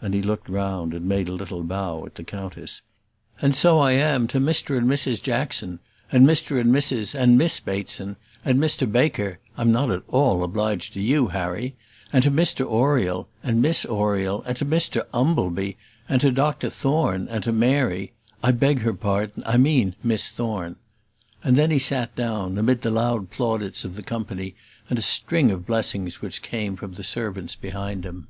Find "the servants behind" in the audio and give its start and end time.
26.94-28.06